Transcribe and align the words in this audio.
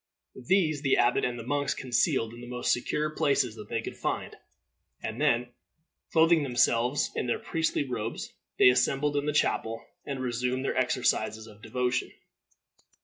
These 0.47 0.81
the 0.81 0.97
abbot 0.97 1.23
and 1.23 1.37
the 1.37 1.45
monks 1.45 1.75
concealed 1.75 2.33
in 2.33 2.41
the 2.41 2.47
most 2.47 2.71
secure 2.73 3.11
places 3.11 3.53
that 3.53 3.69
they 3.69 3.83
could 3.83 3.95
find, 3.97 4.35
and 5.03 5.21
then, 5.21 5.49
clothing 6.11 6.41
themselves 6.41 7.11
in 7.15 7.27
their 7.27 7.37
priestly 7.37 7.83
robes, 7.87 8.33
they 8.57 8.69
assembled 8.69 9.15
in 9.15 9.27
the 9.27 9.31
chapel, 9.31 9.85
and 10.03 10.19
resumed 10.19 10.65
their 10.65 10.75
exercises 10.75 11.45
of 11.45 11.61
devotion. 11.61 12.11